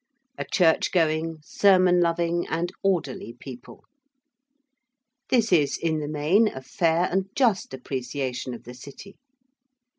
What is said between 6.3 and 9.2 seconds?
a fair and just appreciation of the City.